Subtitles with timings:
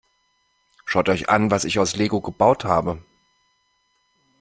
[0.83, 3.03] Schaut euch an, was ich aus Lego gebaut habe!